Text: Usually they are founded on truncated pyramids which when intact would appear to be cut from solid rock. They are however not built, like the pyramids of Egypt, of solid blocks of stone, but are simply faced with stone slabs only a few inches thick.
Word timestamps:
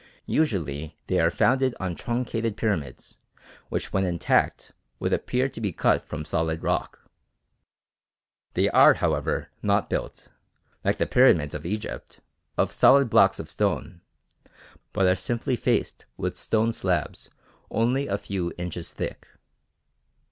Usually 0.25 0.97
they 1.05 1.19
are 1.19 1.29
founded 1.29 1.75
on 1.79 1.93
truncated 1.93 2.57
pyramids 2.57 3.19
which 3.69 3.93
when 3.93 4.03
intact 4.03 4.71
would 4.97 5.13
appear 5.13 5.47
to 5.49 5.61
be 5.61 5.71
cut 5.71 6.03
from 6.03 6.25
solid 6.25 6.63
rock. 6.63 7.05
They 8.55 8.67
are 8.71 8.95
however 8.95 9.49
not 9.61 9.91
built, 9.91 10.29
like 10.83 10.97
the 10.97 11.05
pyramids 11.05 11.53
of 11.53 11.67
Egypt, 11.67 12.19
of 12.57 12.71
solid 12.71 13.11
blocks 13.11 13.37
of 13.37 13.47
stone, 13.51 14.01
but 14.91 15.05
are 15.05 15.15
simply 15.15 15.55
faced 15.55 16.05
with 16.17 16.35
stone 16.35 16.73
slabs 16.73 17.29
only 17.69 18.07
a 18.07 18.17
few 18.17 18.51
inches 18.57 18.89
thick. 18.89 19.27